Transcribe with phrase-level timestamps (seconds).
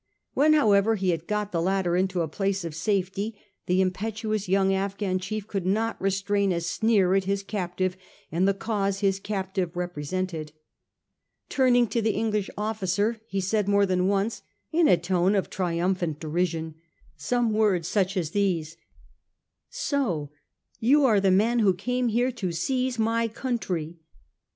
[0.33, 3.35] When, however, he had got the latter into a place of safety,
[3.67, 7.95] the impetuous young Afghan chief could not restrain a sneer at his captive
[8.31, 10.53] and the cause his captive represented.
[11.49, 14.41] Turning to the Eng lish officer, he said more than once,
[14.71, 16.73] 4 in a tone of triumphant derision,'
[17.15, 18.81] some words such as these: 4
[19.69, 20.31] So
[20.79, 23.99] you are the man who came here to seize my country